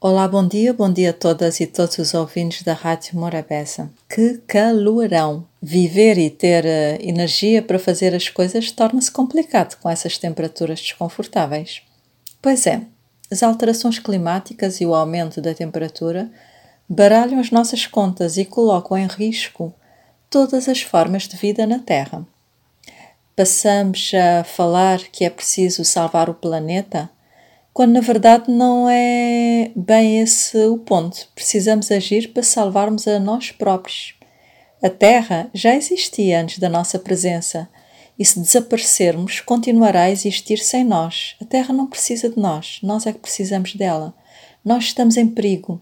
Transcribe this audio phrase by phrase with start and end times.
[0.00, 3.90] Olá, bom dia, bom dia a todas e todos os ouvintes da Rádio Morabeza.
[4.08, 5.44] Que calorão!
[5.60, 11.82] Viver e ter uh, energia para fazer as coisas torna-se complicado com essas temperaturas desconfortáveis.
[12.40, 12.82] Pois é,
[13.28, 16.30] as alterações climáticas e o aumento da temperatura
[16.88, 19.74] baralham as nossas contas e colocam em risco
[20.30, 22.24] todas as formas de vida na Terra.
[23.34, 27.10] Passamos a falar que é preciso salvar o planeta
[27.78, 31.28] quando na verdade não é bem esse o ponto.
[31.32, 34.16] Precisamos agir para salvarmos a nós próprios.
[34.82, 37.68] A Terra já existia antes da nossa presença
[38.18, 41.36] e se desaparecermos, continuará a existir sem nós.
[41.40, 44.12] A Terra não precisa de nós, nós é que precisamos dela.
[44.64, 45.80] Nós estamos em perigo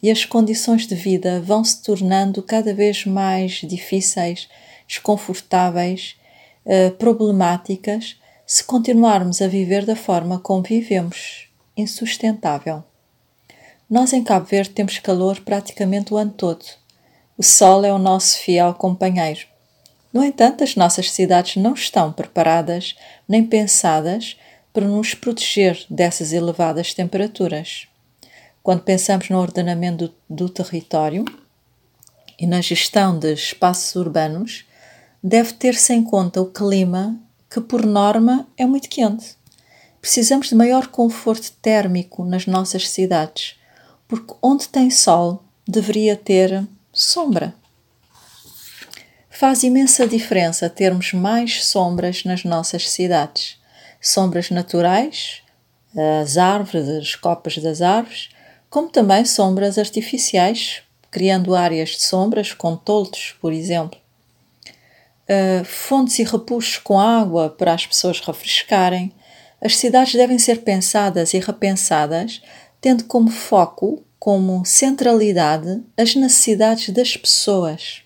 [0.00, 4.48] e as condições de vida vão se tornando cada vez mais difíceis,
[4.86, 6.14] desconfortáveis,
[6.64, 8.21] uh, problemáticas
[8.52, 12.84] se continuarmos a viver da forma como vivemos, insustentável.
[13.88, 16.62] Nós em Cabo Verde temos calor praticamente o ano todo.
[17.38, 19.40] O sol é o nosso fiel companheiro.
[20.12, 22.94] No entanto, as nossas cidades não estão preparadas
[23.26, 24.36] nem pensadas
[24.70, 27.88] para nos proteger dessas elevadas temperaturas.
[28.62, 31.24] Quando pensamos no ordenamento do, do território
[32.38, 34.66] e na gestão de espaços urbanos,
[35.24, 37.18] deve ter-se em conta o clima
[37.52, 39.36] que por norma é muito quente.
[40.00, 43.56] Precisamos de maior conforto térmico nas nossas cidades,
[44.08, 47.54] porque onde tem sol deveria ter sombra.
[49.28, 53.58] Faz imensa diferença termos mais sombras nas nossas cidades.
[54.00, 55.42] Sombras naturais,
[56.22, 58.30] as árvores, as copas das árvores,
[58.70, 64.01] como também sombras artificiais, criando áreas de sombras com toldos, por exemplo.
[65.32, 69.14] Uh, fontes e repuxos com água para as pessoas refrescarem.
[69.60, 72.42] As cidades devem ser pensadas e repensadas,
[72.80, 78.02] tendo como foco, como centralidade, as necessidades das pessoas.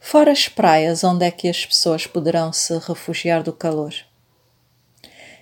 [0.00, 3.94] Fora as praias, onde é que as pessoas poderão se refugiar do calor?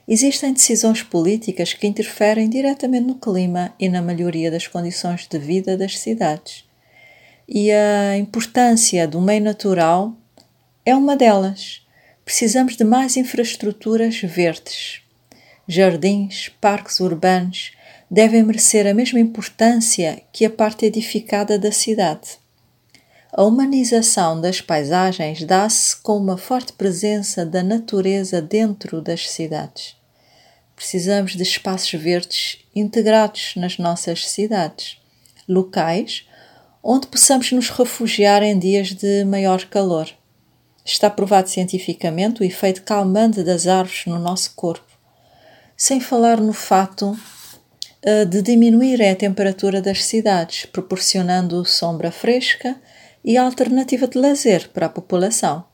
[0.06, 5.77] Existem decisões políticas que interferem diretamente no clima e na melhoria das condições de vida
[5.77, 6.65] das cidades.
[7.49, 10.17] E a importância do meio natural
[10.84, 11.82] é uma delas.
[12.25, 15.00] Precisamos de mais infraestruturas verdes.
[15.66, 17.72] Jardins, parques urbanos
[18.10, 22.38] devem merecer a mesma importância que a parte edificada da cidade.
[23.32, 29.97] A humanização das paisagens dá-se com uma forte presença da natureza dentro das cidades.
[30.76, 34.99] Precisamos de espaços verdes integrados nas nossas cidades,
[35.49, 36.26] locais
[36.82, 40.12] onde possamos nos refugiar em dias de maior calor.
[40.84, 44.91] Está provado cientificamente o efeito calmante das árvores no nosso corpo,
[45.76, 47.16] sem falar no fato
[48.04, 52.76] uh, de diminuir a temperatura das cidades, proporcionando sombra fresca
[53.25, 55.65] e alternativa de lazer para a população.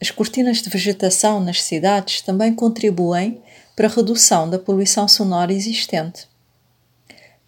[0.00, 3.42] As cortinas de vegetação nas cidades também contribuem
[3.74, 6.28] para a redução da poluição sonora existente.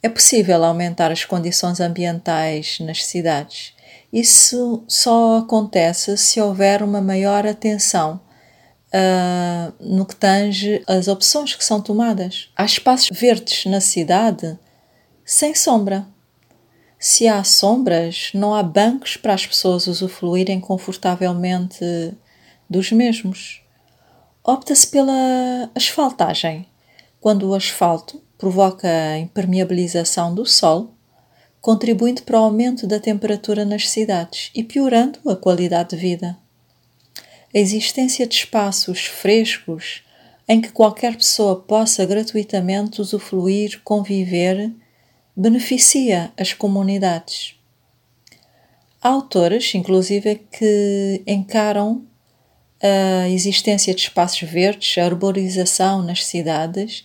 [0.03, 3.76] É possível aumentar as condições ambientais nas cidades
[4.19, 8.19] isso só acontece se houver uma maior atenção
[8.89, 12.49] uh, no que tange as opções que são tomadas.
[12.57, 14.59] Há espaços verdes na cidade
[15.23, 16.07] sem sombra.
[16.99, 21.85] Se há sombras, não há bancos para as pessoas usufruírem confortavelmente
[22.71, 23.61] dos mesmos.
[24.43, 26.67] Opta-se pela asfaltagem,
[27.21, 30.96] quando o asfalto provoca a impermeabilização do solo
[31.61, 36.37] contribuindo para o aumento da temperatura nas cidades e piorando a qualidade de vida.
[37.55, 40.03] A existência de espaços frescos
[40.49, 44.73] em que qualquer pessoa possa gratuitamente usufruir, conviver,
[45.37, 47.55] beneficia as comunidades.
[49.03, 52.05] Há autores, inclusive, que encaram
[52.83, 57.05] a existência de espaços verdes, a arborização nas cidades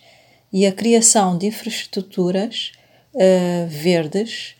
[0.52, 2.74] e a criação de infraestruturas
[3.14, 4.56] uh, verdes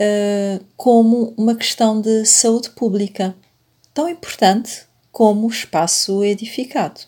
[0.00, 3.34] uh, como uma questão de saúde pública,
[3.92, 7.00] tão importante como o espaço edificado.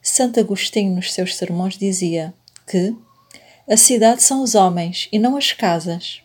[0.00, 2.34] Santo Agostinho, nos seus sermões, dizia
[2.66, 2.94] que
[3.68, 6.20] a cidade são os homens e não as casas.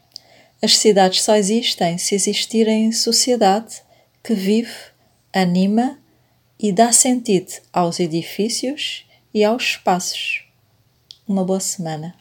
[0.61, 3.81] As cidades só existem se existirem sociedade
[4.23, 4.73] que vive,
[5.31, 5.99] anima
[6.59, 10.43] e dá sentido aos edifícios e aos espaços.
[11.27, 12.17] Uma boa semana.